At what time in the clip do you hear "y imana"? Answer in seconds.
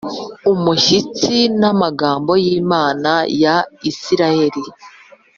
2.45-3.11